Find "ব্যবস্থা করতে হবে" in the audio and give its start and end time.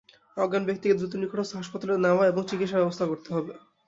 2.81-3.53